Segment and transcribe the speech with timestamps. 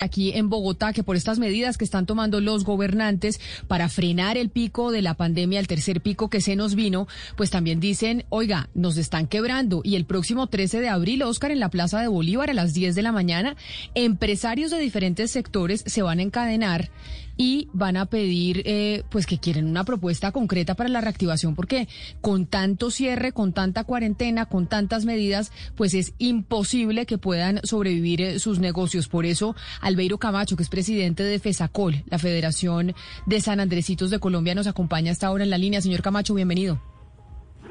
[0.00, 4.50] Aquí en Bogotá que por estas medidas que están tomando los gobernantes para frenar el
[4.50, 8.68] pico de la pandemia, el tercer pico que se nos vino, pues también dicen, oiga,
[8.74, 12.50] nos están quebrando y el próximo 13 de abril, Oscar, en la Plaza de Bolívar
[12.50, 13.56] a las 10 de la mañana,
[13.94, 16.90] empresarios de diferentes sectores se van a encadenar
[17.36, 21.88] y van a pedir eh, pues que quieren una propuesta concreta para la reactivación porque
[22.20, 28.20] con tanto cierre, con tanta cuarentena, con tantas medidas, pues es imposible que puedan sobrevivir
[28.20, 29.08] eh, sus negocios.
[29.08, 32.94] Por eso, Albeiro Camacho, que es presidente de FESACOL, la Federación
[33.26, 35.80] de San Andresitos de Colombia, nos acompaña hasta ahora en la línea.
[35.80, 36.93] Señor Camacho, bienvenido.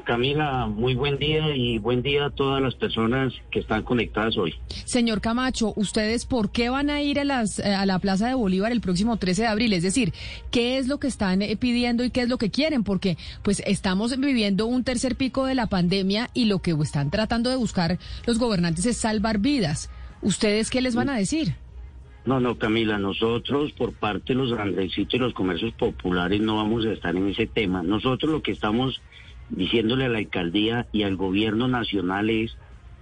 [0.04, 4.54] Camila, muy buen día y buen día a todas las personas que están conectadas hoy.
[4.84, 8.34] Señor Camacho, ¿ustedes por qué van a ir a, las, eh, a la Plaza de
[8.34, 9.72] Bolívar el próximo 13 de abril?
[9.72, 10.12] Es decir,
[10.50, 12.84] ¿qué es lo que están eh, pidiendo y qué es lo que quieren?
[12.84, 17.50] Porque pues estamos viviendo un tercer pico de la pandemia y lo que están tratando
[17.50, 19.90] de buscar los gobernantes es salvar vidas.
[20.22, 21.56] ¿Ustedes qué les van a decir?
[22.24, 26.86] No, no, Camila, nosotros por parte de los grandecitos y los comercios populares no vamos
[26.86, 27.82] a estar en ese tema.
[27.82, 29.02] Nosotros lo que estamos
[29.50, 32.56] diciéndole a la alcaldía y al gobierno nacional es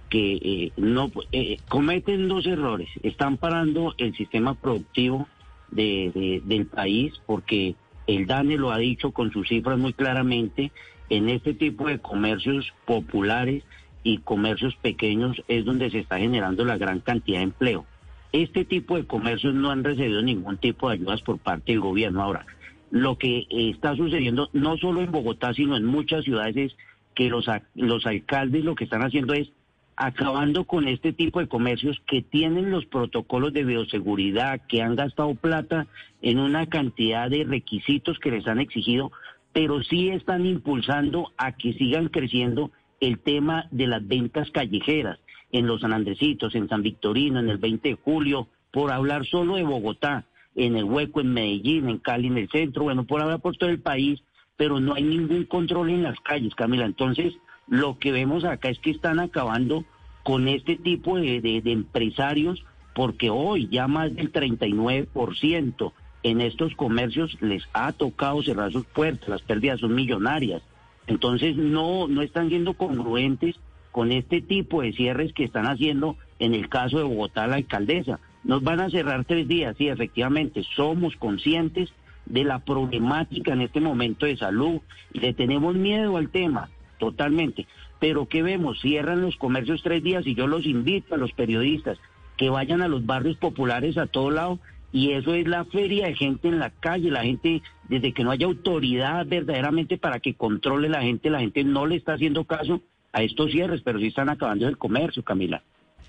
[0.09, 2.89] que eh, no eh, cometen dos errores.
[3.01, 5.27] Están parando el sistema productivo
[5.71, 10.71] de, del país porque el DANE lo ha dicho con sus cifras muy claramente.
[11.09, 13.63] En este tipo de comercios populares
[14.03, 17.85] y comercios pequeños es donde se está generando la gran cantidad de empleo.
[18.31, 22.21] Este tipo de comercios no han recibido ningún tipo de ayudas por parte del gobierno.
[22.21, 22.45] Ahora,
[22.93, 26.77] lo que está sucediendo no solo en Bogotá, sino en muchas ciudades es
[27.15, 29.51] que los, los alcaldes lo que están haciendo es
[29.95, 35.33] acabando con este tipo de comercios que tienen los protocolos de bioseguridad, que han gastado
[35.33, 35.87] plata
[36.21, 39.11] en una cantidad de requisitos que les han exigido,
[39.53, 45.17] pero sí están impulsando a que sigan creciendo el tema de las ventas callejeras
[45.51, 49.55] en los San Andresitos, en San Victorino, en el 20 de julio, por hablar solo
[49.55, 53.39] de Bogotá en el hueco, en Medellín, en Cali, en el centro, bueno, por haber
[53.39, 54.21] por todo el país,
[54.57, 56.85] pero no hay ningún control en las calles, Camila.
[56.85, 57.33] Entonces,
[57.67, 59.85] lo que vemos acá es que están acabando
[60.23, 65.91] con este tipo de, de, empresarios, porque hoy ya más del 39%
[66.23, 70.61] en estos comercios les ha tocado cerrar sus puertas, las pérdidas son millonarias.
[71.07, 73.59] Entonces, no, no están siendo congruentes
[73.91, 78.19] con este tipo de cierres que están haciendo en el caso de Bogotá la alcaldesa.
[78.43, 81.93] Nos van a cerrar tres días, sí, efectivamente, somos conscientes
[82.25, 84.81] de la problemática en este momento de salud
[85.13, 87.67] y le tenemos miedo al tema, totalmente.
[87.99, 88.81] Pero ¿qué vemos?
[88.81, 91.97] Cierran los comercios tres días y yo los invito a los periodistas
[92.37, 94.59] que vayan a los barrios populares a todo lado
[94.91, 98.31] y eso es la feria de gente en la calle, la gente, desde que no
[98.31, 102.81] haya autoridad verdaderamente para que controle la gente, la gente no le está haciendo caso
[103.11, 105.63] a estos cierres, pero sí están acabando el comercio, Camila.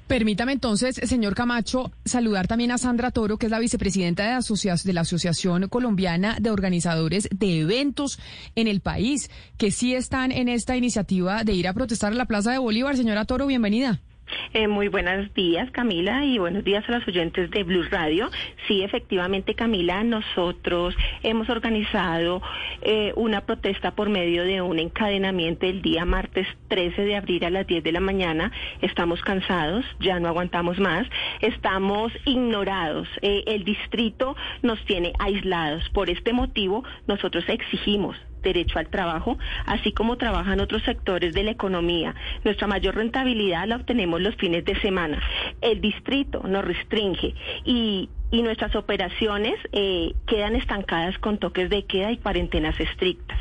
[0.07, 4.93] Permítame entonces, señor Camacho, saludar también a Sandra Toro, que es la vicepresidenta de, de,
[4.93, 8.19] la Asociación Colombiana de Organizadores de Eventos
[8.55, 12.27] en el país, que sí están en esta iniciativa de ir a protestar a la
[12.27, 12.99] Plaza de Bolívar.
[12.99, 14.03] Señora Toro, bienvenida.
[14.53, 18.31] Eh, muy buenos días, Camila, y buenos días a los oyentes de Blue Radio.
[18.67, 22.41] Sí, efectivamente, Camila, nosotros hemos organizado
[22.83, 27.51] eh, una protesta por medio de un encadenamiento el día martes 13 de abril a
[27.51, 28.53] las 10 de la mañana.
[28.81, 31.07] Estamos cansados, ya no aguantamos más,
[31.41, 33.09] estamos ignorados.
[33.23, 35.89] Eh, el distrito nos tiene aislados.
[35.91, 41.51] Por este motivo, nosotros exigimos derecho al trabajo, así como trabajan otros sectores de la
[41.51, 42.15] economía.
[42.45, 45.21] Nuestra mayor rentabilidad la obtenemos los fines de semana.
[45.61, 47.35] El distrito nos restringe
[47.65, 53.39] y y nuestras operaciones eh, quedan estancadas con toques de queda y cuarentenas estrictas.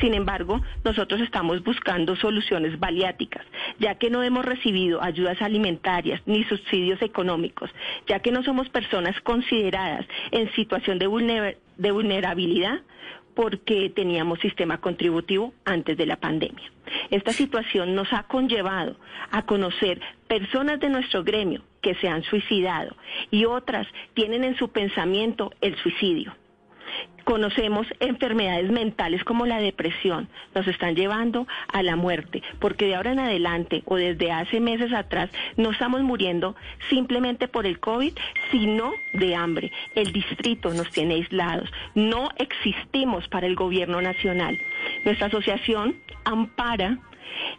[0.00, 3.44] Sin embargo, nosotros estamos buscando soluciones baliáticas,
[3.78, 7.70] ya que no hemos recibido ayudas alimentarias ni subsidios económicos,
[8.06, 12.80] ya que no somos personas consideradas en situación de, de vulnerabilidad
[13.36, 16.72] porque teníamos sistema contributivo antes de la pandemia.
[17.10, 18.96] Esta situación nos ha conllevado
[19.30, 22.96] a conocer personas de nuestro gremio que se han suicidado
[23.30, 26.34] y otras tienen en su pensamiento el suicidio.
[27.24, 33.12] Conocemos enfermedades mentales como la depresión, nos están llevando a la muerte, porque de ahora
[33.12, 36.54] en adelante o desde hace meses atrás no estamos muriendo
[36.88, 38.12] simplemente por el COVID,
[38.52, 39.72] sino de hambre.
[39.96, 44.56] El distrito nos tiene aislados, no existimos para el gobierno nacional.
[45.04, 46.98] Nuestra asociación ampara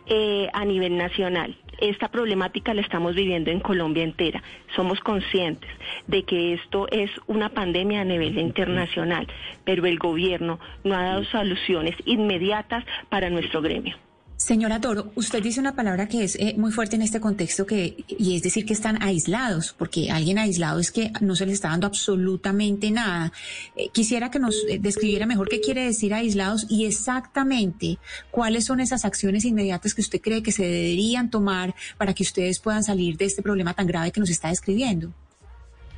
[0.06, 4.42] eh, a nivel nacional esta problemática la estamos viviendo en Colombia entera.
[4.76, 5.70] Somos conscientes
[6.08, 9.28] de que esto es una pandemia a nivel internacional,
[9.64, 13.96] pero el gobierno no ha dado soluciones inmediatas para nuestro gremio.
[14.38, 18.06] Señora Toro, usted dice una palabra que es eh, muy fuerte en este contexto que
[18.08, 21.70] y es decir que están aislados, porque alguien aislado es que no se les está
[21.70, 23.34] dando absolutamente nada.
[23.76, 27.98] Eh, quisiera que nos eh, describiera mejor qué quiere decir aislados y exactamente
[28.30, 32.60] cuáles son esas acciones inmediatas que usted cree que se deberían tomar para que ustedes
[32.60, 35.14] puedan salir de este problema tan grave que nos está describiendo.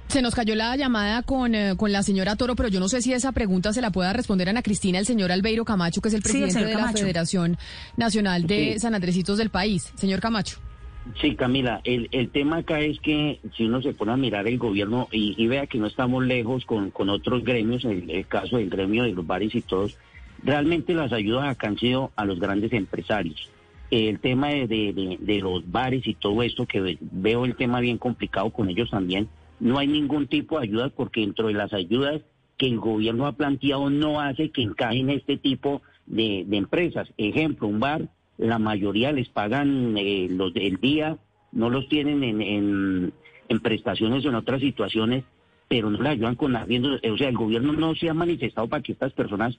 [0.10, 3.04] Se nos cayó la llamada con, eh, con la señora Toro, pero yo no sé
[3.04, 6.16] si esa pregunta se la pueda responder Ana Cristina el señor Albeiro Camacho, que es
[6.16, 7.60] el presidente de la Federación
[7.96, 9.94] Nacional de San Andresitos del país.
[9.94, 10.58] Señor Camacho.
[11.22, 14.58] Sí, Camila, el, el tema acá es que si uno se pone a mirar el
[14.58, 18.72] gobierno y, vea que no estamos lejos con, con otros gremios, el, el caso del
[18.72, 19.96] gremio de los bares y todos,
[20.44, 23.48] realmente las ayudas acá han sido a los grandes empresarios.
[23.92, 28.00] El tema de, de, de los bares y todo esto, que veo el tema bien
[28.00, 29.30] complicado con ellos también,
[29.60, 32.22] no hay ningún tipo de ayuda porque dentro de las ayudas
[32.58, 37.08] que el gobierno ha planteado no hace que encajen este tipo de, empresas.
[37.18, 41.18] Ejemplo, un bar, la mayoría les pagan eh, los del día,
[41.52, 43.14] no los tienen en,
[43.48, 45.24] en, prestaciones o en otras situaciones,
[45.68, 46.66] pero no le ayudan con nada.
[47.12, 49.58] O sea, el gobierno no se ha manifestado para que estas personas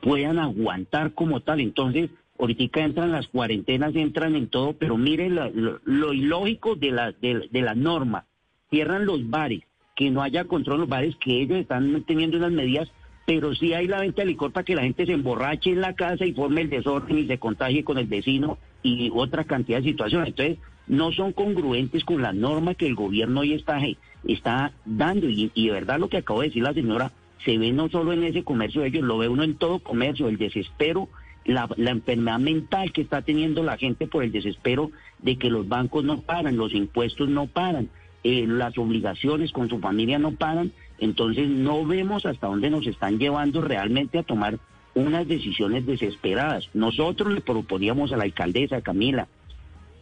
[0.00, 1.60] puedan aguantar como tal.
[1.60, 7.48] Entonces, ahorita entran las cuarentenas, entran en todo, pero miren lo, ilógico de la, de,
[7.50, 8.26] de la norma
[8.70, 9.62] cierran los bares,
[9.94, 12.90] que no haya control en los bares, que ellos están teniendo unas medidas,
[13.26, 15.94] pero sí hay la venta de licor para que la gente se emborrache en la
[15.94, 19.90] casa y forme el desorden y se contagie con el vecino y otra cantidad de
[19.90, 20.28] situaciones.
[20.28, 23.80] Entonces, no son congruentes con la norma que el gobierno hoy está,
[24.24, 25.28] está dando.
[25.28, 27.10] Y, y de verdad lo que acabo de decir la señora,
[27.44, 30.28] se ve no solo en ese comercio de ellos, lo ve uno en todo comercio,
[30.28, 31.08] el desespero,
[31.44, 34.90] la, la, enfermedad mental que está teniendo la gente por el desespero
[35.20, 37.88] de que los bancos no paran, los impuestos no paran,
[38.28, 43.20] eh, las obligaciones con su familia no paran, entonces no vemos hasta dónde nos están
[43.20, 44.58] llevando realmente a tomar
[44.96, 46.68] unas decisiones desesperadas.
[46.74, 49.28] Nosotros le proponíamos a la alcaldesa Camila,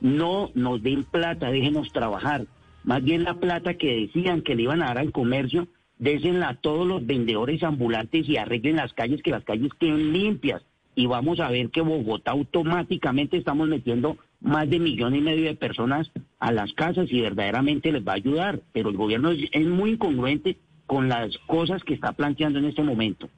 [0.01, 2.47] no nos den plata, déjenos trabajar.
[2.83, 5.69] Más bien la plata que decían que le iban a dar al comercio,
[5.99, 10.63] désenla a todos los vendedores ambulantes y arreglen las calles, que las calles queden limpias.
[10.95, 15.57] Y vamos a ver que Bogotá automáticamente estamos metiendo más de millón y medio de
[15.57, 19.93] personas a las casas y verdaderamente les va a ayudar, pero el gobierno es, muy
[19.93, 23.29] incongruente con las cosas que está planteando en este momento.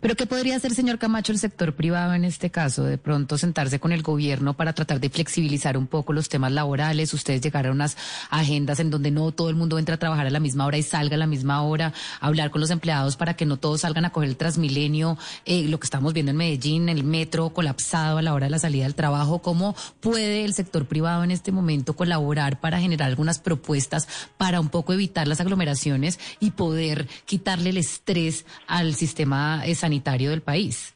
[0.00, 2.84] Pero ¿qué podría hacer, señor Camacho, el sector privado en este caso?
[2.84, 7.14] De pronto sentarse con el gobierno para tratar de flexibilizar un poco los temas laborales.
[7.14, 7.96] Ustedes llegaron a unas
[8.30, 10.82] agendas en donde no todo el mundo entra a trabajar a la misma hora y
[10.82, 11.92] salga a la misma hora.
[12.20, 15.18] Hablar con los empleados para que no todos salgan a coger el Transmilenio.
[15.44, 18.58] Eh, lo que estamos viendo en Medellín, el metro colapsado a la hora de la
[18.58, 19.40] salida del trabajo.
[19.40, 24.68] ¿Cómo puede el sector privado en este momento colaborar para generar algunas propuestas para un
[24.68, 30.94] poco evitar las aglomeraciones y poder quitarle el estrés al sistema sanitario del país.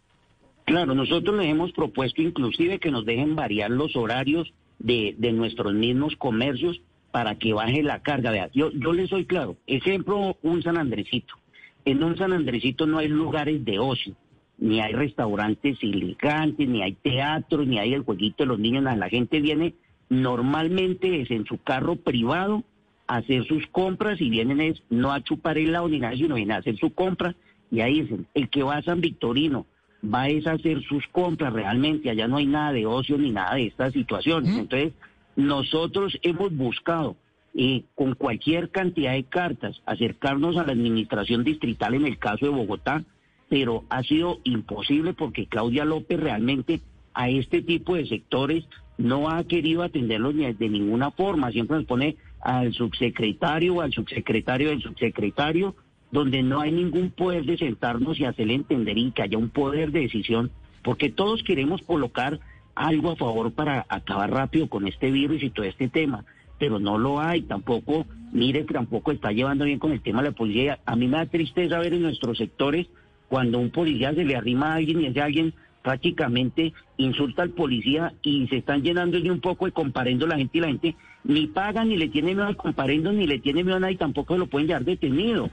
[0.64, 5.75] Claro, nosotros les hemos propuesto inclusive que nos dejen variar los horarios de, de nuestros
[5.75, 6.81] mismos comercios
[7.11, 8.50] para que baje la carga.
[8.53, 11.35] yo, yo les soy claro, ejemplo, un San Andresito.
[11.84, 14.15] En un San Andresito no hay lugares de ocio,
[14.58, 18.84] ni hay restaurantes elegantes, ni hay teatro, ni hay el jueguito de los niños.
[18.84, 19.75] La gente viene
[20.08, 22.65] normalmente es en su carro privado
[23.08, 26.37] a hacer sus compras y vienen es no a chupar el lado ni nada, sino
[26.37, 27.34] vienen a hacer su compra
[27.72, 29.67] y ahí dicen, el que va a San Victorino
[30.05, 33.67] va a hacer sus compras realmente, allá no hay nada de ocio ni nada de
[33.67, 34.55] estas situaciones.
[34.56, 34.93] Entonces,
[35.36, 37.17] nosotros hemos buscado
[37.55, 42.52] eh, con cualquier cantidad de cartas acercarnos a la administración distrital en el caso de
[42.52, 43.05] Bogotá,
[43.48, 46.81] pero ha sido imposible porque Claudia López realmente
[47.14, 48.64] a este tipo de sectores
[48.98, 54.69] no ha querido atenderlos ni de ninguna forma, siempre nos pone al subsecretario, al subsecretario
[54.69, 55.74] del subsecretario,
[56.13, 59.91] donde no hay ningún poder de sentarnos y hacerle entender y que haya un poder
[59.91, 60.51] de decisión,
[60.85, 62.39] porque todos queremos colocar
[62.75, 66.25] algo a favor para acabar rápido con este virus y todo este tema,
[66.59, 70.35] pero no lo hay, tampoco, mire tampoco está llevando bien con el tema de la
[70.35, 70.79] policía.
[70.85, 72.87] A mí me da tristeza ver en nuestros sectores
[73.29, 78.13] cuando un policía se le arrima a alguien y ese alguien prácticamente insulta al policía
[78.23, 81.47] y se están llenando de un poco de comparendo la gente y la gente ni
[81.47, 84.47] paga ni le tiene miedo al comparendo ni le tiene miedo a nadie tampoco lo
[84.47, 85.51] pueden llevar detenido.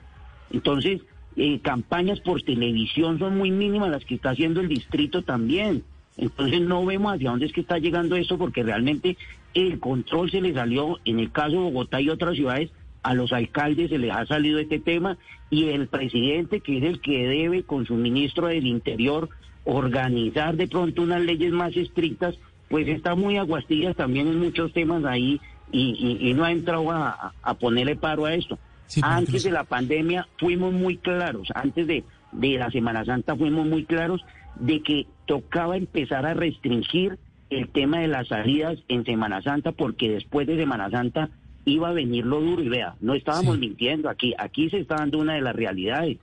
[0.52, 1.02] Entonces,
[1.36, 5.84] eh, campañas por televisión son muy mínimas las que está haciendo el distrito también.
[6.18, 9.16] Entonces no vemos hacia dónde es que está llegando esto porque realmente
[9.54, 12.72] el control se le salió, en el caso de Bogotá y otras ciudades,
[13.04, 15.18] a los alcaldes se les ha salido este tema
[15.50, 19.30] y el presidente, que es el que debe con su ministro del Interior
[19.64, 22.36] organizar de pronto unas leyes más estrictas,
[22.70, 25.40] pues está muy aguastillas también en muchos temas ahí
[25.72, 28.58] y, no ha entrado a, ponerle paro a esto.
[29.02, 33.86] Antes de la pandemia fuimos muy claros, antes de, de la Semana Santa fuimos muy
[33.86, 34.22] claros
[34.60, 37.18] de que tocaba empezar a restringir
[37.50, 41.30] el tema de las salidas en Semana Santa porque después de Semana Santa
[41.66, 45.20] iba a venir lo duro y vea, no estábamos mintiendo aquí, aquí se está dando
[45.20, 46.18] una de las realidades.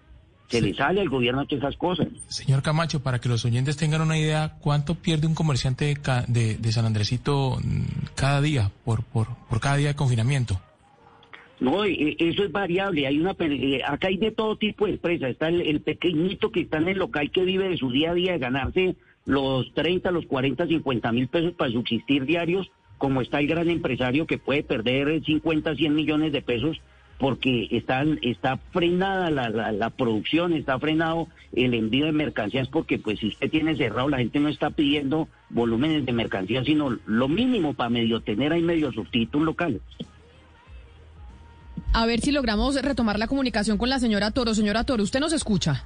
[0.48, 2.06] Se le sale al gobierno todas esas cosas.
[2.28, 5.96] Señor Camacho, para que los oyentes tengan una idea, ¿cuánto pierde un comerciante
[6.28, 7.82] de, de, San Andresito mm,
[8.14, 10.60] cada día, por, por, por cada día de confinamiento?
[11.58, 13.06] No, eso es variable.
[13.06, 15.30] Hay una, eh, acá hay de todo tipo de empresas.
[15.30, 18.32] Está el, pequeñito que está en el local que vive de su día a día
[18.32, 23.46] de ganarse los 30, los 40, 50 mil pesos para subsistir diarios como está el
[23.46, 26.80] gran empresario que puede perder 50, 100 millones de pesos
[27.18, 33.20] porque están, está frenada la, la, producción, está frenado el envío de mercancías, porque pues
[33.20, 37.72] si usted tiene cerrado, la gente no está pidiendo volúmenes de mercancías, sino lo mínimo
[37.72, 39.80] para medio tener ahí medio sustitutos locales.
[41.92, 44.54] A ver si logramos retomar la comunicación con la señora Toro.
[44.54, 45.84] Señora Toro, ¿usted nos escucha?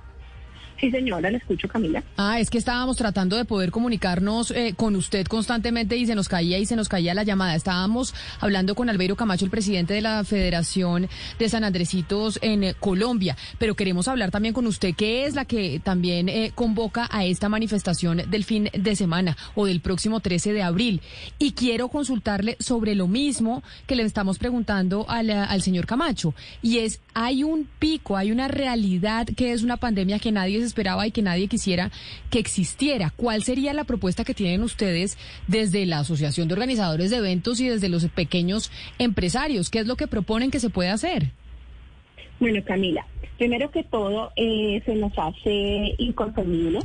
[0.80, 2.02] Sí, señora, la escucho, Camila.
[2.16, 6.26] Ah, es que estábamos tratando de poder comunicarnos eh, con usted constantemente y se nos
[6.26, 7.54] caía y se nos caía la llamada.
[7.54, 11.06] Estábamos hablando con Albeiro Camacho, el presidente de la Federación
[11.38, 15.44] de San Andresitos en eh, Colombia, pero queremos hablar también con usted, que es la
[15.44, 20.54] que también eh, convoca a esta manifestación del fin de semana o del próximo 13
[20.54, 21.02] de abril.
[21.38, 26.78] Y quiero consultarle sobre lo mismo que le estamos preguntando al, al señor Camacho, y
[26.78, 31.06] es, hay un pico, hay una realidad que es una pandemia que nadie se esperaba
[31.06, 31.90] y que nadie quisiera
[32.30, 33.12] que existiera.
[33.14, 37.68] ¿Cuál sería la propuesta que tienen ustedes desde la Asociación de Organizadores de Eventos y
[37.68, 39.70] desde los pequeños empresarios?
[39.70, 41.32] ¿Qué es lo que proponen que se puede hacer?
[42.38, 46.78] Bueno, Camila, primero que todo, eh, se nos hace inconcebible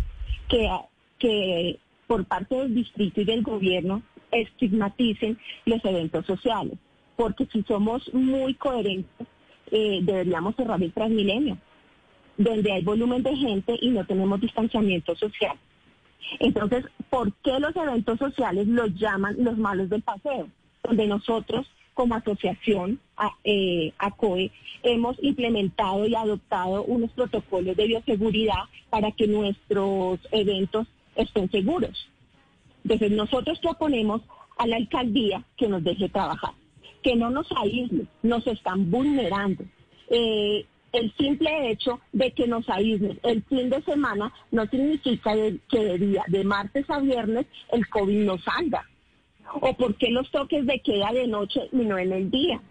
[0.50, 0.70] que,
[1.18, 6.77] que por parte del distrito y del gobierno estigmaticen los eventos sociales,
[7.15, 9.27] porque si somos muy coherentes,
[9.72, 11.58] eh, deberíamos cerrar el Transmilenio
[12.38, 15.58] donde hay volumen de gente y no tenemos distanciamiento social.
[16.39, 20.50] Entonces, ¿por qué los eventos sociales los llaman los malos del paseo?
[20.84, 23.00] Donde nosotros, como asociación,
[23.44, 24.51] eh, ACOE,
[24.84, 32.10] hemos implementado y adoptado unos protocolos de bioseguridad para que nuestros eventos estén seguros.
[32.84, 34.22] Entonces, nosotros proponemos
[34.58, 36.51] a la alcaldía que nos deje trabajar,
[37.01, 39.63] que no nos aísle, nos están vulnerando.
[40.10, 40.65] Eh,
[40.98, 45.34] el simple hecho de que nos aíslen el fin de semana no significa
[45.70, 48.84] que de día, de martes a viernes, el COVID no salga.
[49.62, 52.62] O por qué los toques de queda de noche y no en el día.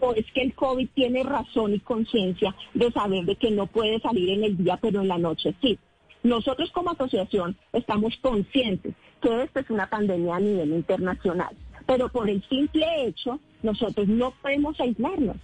[0.00, 4.00] O es que el COVID tiene razón y conciencia de saber de que no puede
[4.00, 5.78] salir en el día, pero en la noche sí.
[6.22, 11.56] Nosotros como asociación estamos conscientes que esta es una pandemia a nivel internacional,
[11.86, 15.36] pero por el simple hecho nosotros no podemos aislarnos.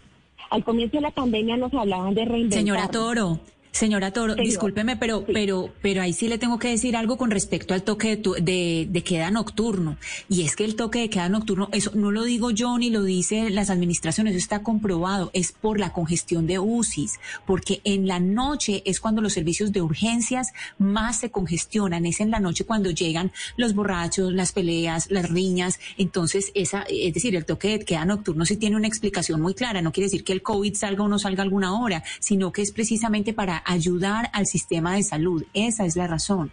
[0.51, 2.59] Al comienzo de la pandemia nos hablaban de reinventar.
[2.59, 3.39] Señora Toro,
[3.73, 7.75] Señora Toro, discúlpeme, pero, pero, pero ahí sí le tengo que decir algo con respecto
[7.75, 9.97] al toque de, de, queda nocturno.
[10.29, 13.03] Y es que el toque de queda nocturno, eso no lo digo yo ni lo
[13.05, 18.21] dicen las administraciones, eso está comprobado, es por la congestión de UCIs, porque en la
[18.21, 22.91] noche es cuando los servicios de urgencias más se congestionan, es en la noche cuando
[22.91, 25.79] llegan los borrachos, las peleas, las riñas.
[25.97, 29.83] Entonces, esa, es decir, el toque de queda nocturno sí tiene una explicación muy clara.
[29.83, 32.73] No quiere decir que el COVID salga o no salga alguna hora, sino que es
[32.73, 35.45] precisamente para ayudar al sistema de salud.
[35.55, 36.51] Esa es la razón.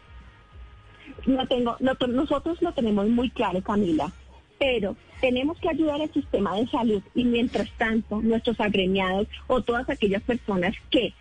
[1.26, 4.12] No tengo, nosotros lo tenemos muy claro, Camila,
[4.60, 9.90] pero tenemos que ayudar al sistema de salud y mientras tanto nuestros agremiados o todas
[9.90, 11.14] aquellas personas que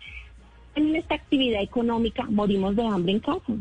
[0.75, 3.53] en esta actividad económica morimos de hambre en casa.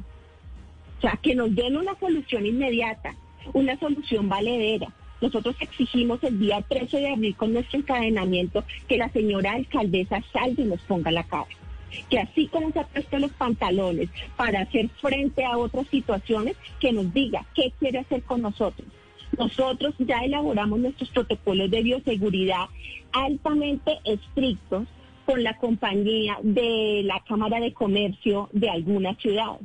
[0.99, 3.15] O sea, que nos den una solución inmediata,
[3.53, 4.89] una solución valedera.
[5.21, 10.63] Nosotros exigimos el día 13 de abril con nuestro encadenamiento que la señora alcaldesa salga
[10.63, 11.64] y nos ponga la cara
[12.09, 16.93] que así como se ha puesto los pantalones para hacer frente a otras situaciones, que
[16.93, 18.87] nos diga qué quiere hacer con nosotros.
[19.39, 22.67] Nosotros ya elaboramos nuestros protocolos de bioseguridad
[23.13, 24.87] altamente estrictos
[25.25, 29.63] con la compañía de la Cámara de Comercio de algunas ciudades.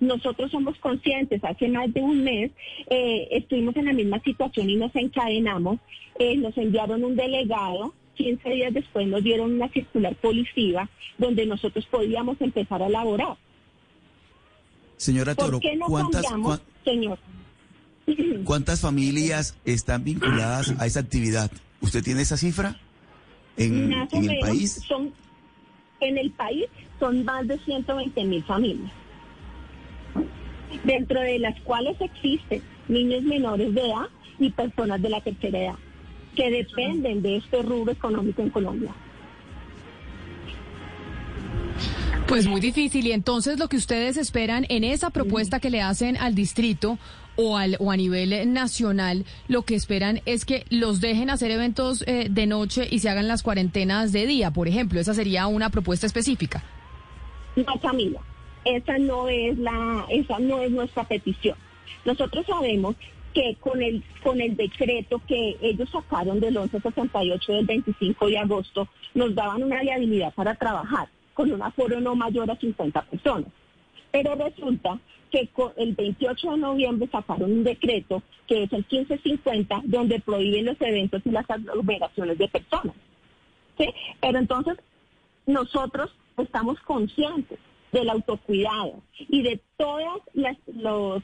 [0.00, 2.52] Nosotros somos conscientes, hace más de un mes
[2.88, 5.80] eh, estuvimos en la misma situación y nos encadenamos,
[6.18, 11.86] eh, nos enviaron un delegado 15 días después nos dieron una circular policiva donde nosotros
[11.86, 13.36] podíamos empezar a laborar.
[14.96, 17.18] Señora Toro, ¿Por qué no ¿cuántas, cambiamos, cua- señor?
[18.44, 21.50] ¿cuántas familias están vinculadas a esa actividad?
[21.80, 22.76] ¿Usted tiene esa cifra
[23.56, 24.82] en, en el menos país?
[24.86, 25.12] Son,
[26.00, 26.66] en el país
[26.98, 28.90] son más de 120 mil familias,
[30.84, 34.06] dentro de las cuales existen niños menores de edad
[34.40, 35.74] y personas de la tercera edad,
[36.38, 38.94] que dependen de este rubro económico en Colombia.
[42.28, 43.08] Pues muy difícil.
[43.08, 46.96] Y entonces lo que ustedes esperan en esa propuesta que le hacen al distrito
[47.34, 52.04] o, al, o a nivel nacional, lo que esperan es que los dejen hacer eventos
[52.06, 55.00] eh, de noche y se hagan las cuarentenas de día, por ejemplo.
[55.00, 56.62] Esa sería una propuesta específica.
[57.56, 58.20] No, Camila,
[58.64, 61.56] esa no es la, esa no es nuestra petición.
[62.04, 62.94] Nosotros sabemos
[63.34, 68.88] que con el con el decreto que ellos sacaron del 1168 del 25 de agosto
[69.14, 73.48] nos daban una viabilidad para trabajar con un aforo no mayor a 50 personas.
[74.10, 74.98] Pero resulta
[75.30, 80.80] que el 28 de noviembre sacaron un decreto que es el 1550 donde prohíben los
[80.80, 82.94] eventos y las aglomeraciones de personas.
[83.76, 83.86] ¿sí?
[84.20, 84.78] Pero entonces
[85.46, 87.58] nosotros estamos conscientes
[87.92, 90.56] del autocuidado y de todas las,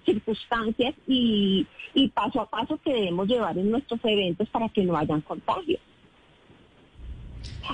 [0.05, 1.67] circunstancias y,
[2.15, 5.81] paso a paso que debemos llevar en nuestros eventos para que no hayan contagios.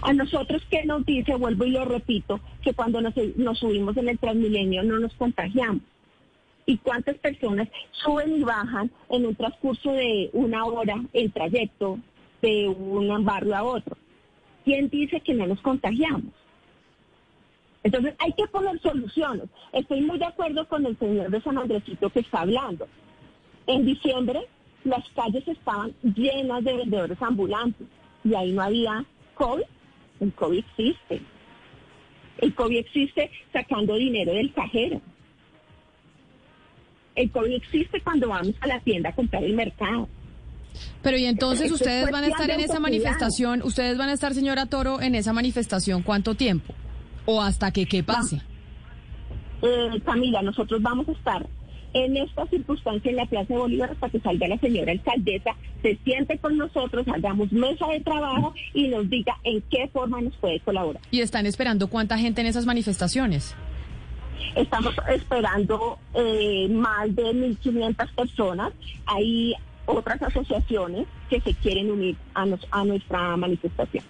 [0.03, 1.35] A nosotros, ¿qué nos dice?
[1.35, 5.83] Vuelvo y lo repito, que cuando nos, nos subimos en el Transmilenio no nos contagiamos.
[6.67, 11.99] ¿Y cuántas personas suben y bajan en un transcurso de una hora el trayecto
[12.43, 13.97] de un barrio a otro?
[14.65, 16.33] ¿Quién dice que no nos contagiamos?
[17.83, 19.49] Entonces hay que poner soluciones.
[19.73, 22.87] Estoy muy de acuerdo con el señor de San Andresito que está hablando.
[23.67, 24.41] En diciembre
[24.85, 27.87] las calles estaban llenas de vendedores ambulantes
[28.25, 29.65] y ahí no había COVID.
[30.21, 31.23] El COVID existe.
[32.39, 35.01] El COVID existe sacando dinero del cajero.
[37.15, 40.09] El COVID existe cuando vamos a la tienda a comprar el mercado.
[41.03, 44.33] Pero y entonces Esto ustedes van a estar en esa manifestación, ustedes van a estar,
[44.35, 46.75] señora Toro, en esa manifestación, ¿cuánto tiempo?
[47.33, 48.41] ¿O hasta que qué pase?
[49.63, 51.47] Eh, Camila, nosotros vamos a estar
[51.93, 55.51] en esta circunstancia en la Plaza de Bolívar hasta que salga la señora alcaldesa,
[55.83, 60.35] se siente con nosotros, hagamos mesa de trabajo y nos diga en qué forma nos
[60.37, 61.03] puede colaborar.
[61.11, 63.55] ¿Y están esperando cuánta gente en esas manifestaciones?
[64.57, 68.73] Estamos esperando eh, más de 1.500 personas.
[69.07, 69.55] Hay
[69.87, 74.05] otras asociaciones que se quieren unir a, nos- a nuestra manifestación.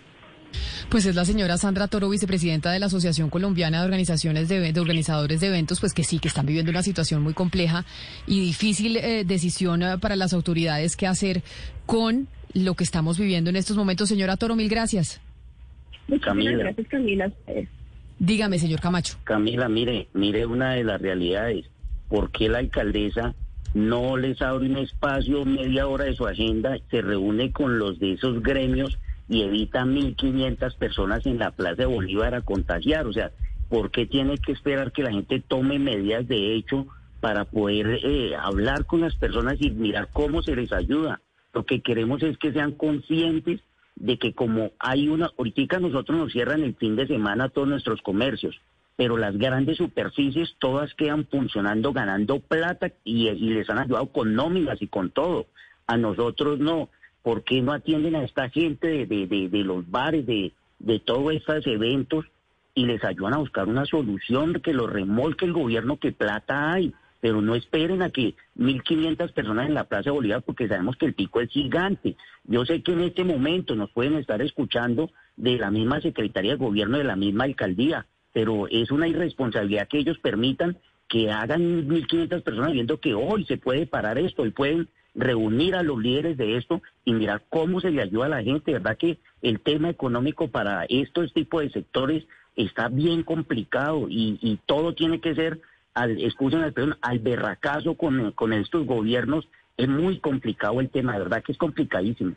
[0.90, 4.80] Pues es la señora Sandra Toro, vicepresidenta de la Asociación Colombiana de Organizaciones de, de
[4.80, 7.84] Organizadores de Eventos, pues que sí, que están viviendo una situación muy compleja
[8.26, 11.44] y difícil eh, decisión eh, para las autoridades qué hacer
[11.86, 14.08] con lo que estamos viviendo en estos momentos.
[14.08, 15.20] Señora Toro, mil gracias.
[16.20, 16.58] Camila.
[16.58, 17.30] gracias, Camila.
[18.18, 19.16] Dígame, señor Camacho.
[19.22, 21.66] Camila, mire, mire una de las realidades.
[22.08, 23.36] ¿Por qué la alcaldesa
[23.74, 28.14] no les abre un espacio, media hora de su agenda, se reúne con los de
[28.14, 28.98] esos gremios
[29.30, 33.06] y evita 1.500 personas en la Plaza de Bolívar a contagiar?
[33.06, 33.30] O sea,
[33.68, 36.88] ¿por qué tiene que esperar que la gente tome medidas de hecho
[37.20, 41.20] para poder eh, hablar con las personas y mirar cómo se les ayuda?
[41.54, 43.60] Lo que queremos es que sean conscientes
[43.94, 48.02] de que como hay una, ahorita nosotros nos cierran el fin de semana todos nuestros
[48.02, 48.60] comercios,
[48.96, 54.34] pero las grandes superficies todas quedan funcionando, ganando plata y, y les han ayudado con
[54.34, 55.46] nóminas y con todo.
[55.86, 56.88] A nosotros no.
[57.22, 61.32] ¿Por qué no atienden a esta gente de, de, de, los bares, de, de todos
[61.34, 62.24] estos eventos
[62.74, 66.94] y les ayudan a buscar una solución que lo remolque el gobierno que plata hay?
[67.20, 71.14] Pero no esperen a que 1.500 personas en la Plaza Bolívar porque sabemos que el
[71.14, 72.16] pico es gigante.
[72.44, 76.56] Yo sé que en este momento nos pueden estar escuchando de la misma Secretaría de
[76.56, 80.78] Gobierno, de la misma alcaldía, pero es una irresponsabilidad que ellos permitan
[81.10, 85.82] que hagan 1.500 personas viendo que hoy se puede parar esto y pueden reunir a
[85.82, 88.72] los líderes de esto y mirar cómo se le ayuda a la gente.
[88.72, 92.24] ¿Verdad que el tema económico para estos tipos de sectores
[92.56, 95.60] está bien complicado y, y todo tiene que ser,
[95.94, 99.48] al, escuchen la expresión, al berracazo con, con estos gobiernos?
[99.76, 102.34] Es muy complicado el tema, verdad que es complicadísimo.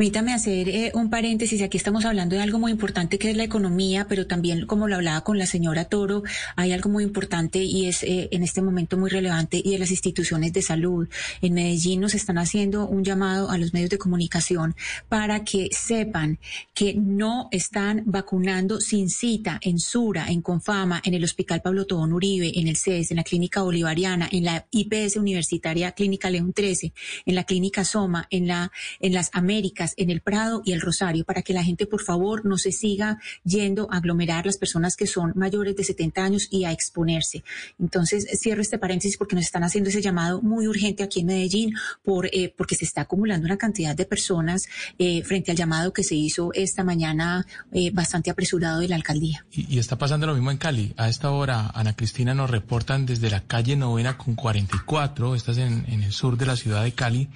[0.00, 1.60] Permítame hacer eh, un paréntesis.
[1.60, 4.94] Aquí estamos hablando de algo muy importante que es la economía, pero también, como lo
[4.94, 6.22] hablaba con la señora Toro,
[6.56, 9.90] hay algo muy importante y es eh, en este momento muy relevante y de las
[9.90, 11.06] instituciones de salud.
[11.42, 14.74] En Medellín nos están haciendo un llamado a los medios de comunicación
[15.10, 16.38] para que sepan
[16.72, 22.14] que no están vacunando sin cita en Sura, en Confama, en el Hospital Pablo Tobón
[22.14, 26.94] Uribe, en el CES, en la Clínica Bolivariana, en la IPS Universitaria Clínica León 13,
[27.26, 31.24] en la Clínica Soma, en la en las Américas en el Prado y el Rosario
[31.24, 35.06] para que la gente por favor no se siga yendo a aglomerar las personas que
[35.06, 37.42] son mayores de 70 años y a exponerse.
[37.78, 41.74] Entonces, cierro este paréntesis porque nos están haciendo ese llamado muy urgente aquí en Medellín
[42.02, 44.66] por, eh, porque se está acumulando una cantidad de personas
[44.98, 49.44] eh, frente al llamado que se hizo esta mañana eh, bastante apresurado de la alcaldía.
[49.50, 50.94] Y, está pasando lo mismo en Cali.
[50.96, 55.84] A esta hora, Ana Cristina, nos reportan desde la calle Novena con 44, estás en
[55.88, 57.28] el sur de la ciudad de Cali,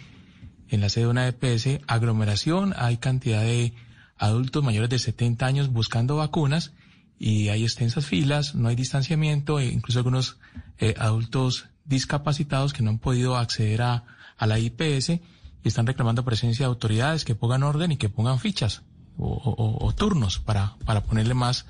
[0.69, 3.75] en la sede de una EPS, aglomeración, hay cantidad de
[4.17, 6.73] adultos mayores de 70 años buscando vacunas
[7.19, 10.39] y hay extensas filas, no hay distanciamiento, e incluso algunos
[10.79, 14.05] eh, adultos discapacitados que no han podido acceder a,
[14.37, 15.21] a la IPS y
[15.65, 18.83] están reclamando presencia de autoridades que pongan orden y que pongan fichas
[19.17, 21.67] o, turnos para, para ponerle más,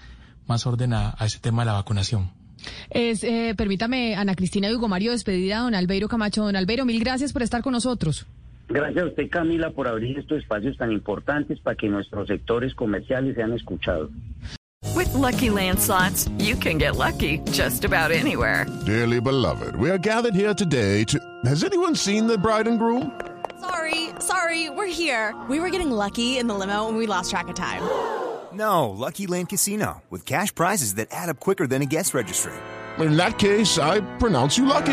[0.46, 2.30] más orden a, a ese tema de la vacunación.
[2.90, 6.44] Eh, permítame, Ana Cristina y Hugo Mario, despedida, don Albeiro Camacho.
[6.44, 8.26] Don Albeiro, mil gracias por estar con nosotros.
[8.68, 13.36] Gracias a usted, Camila, por abrir estos espacios tan importantes para que nuestros sectores comerciales
[13.36, 14.10] sean escuchados.
[14.94, 18.66] With lucky landslots, you can get lucky just about anywhere.
[18.86, 21.18] Dearly beloved, we are gathered here today to.
[21.44, 23.10] Has anyone seen the bride and groom?
[23.60, 25.34] Sorry, sorry, we're here.
[25.48, 27.82] We were getting lucky in the limo and we lost track of time.
[28.52, 32.52] No, Lucky Land Casino, with cash prizes that add up quicker than a guest registry.
[32.98, 34.92] In that case, I pronounce you lucky.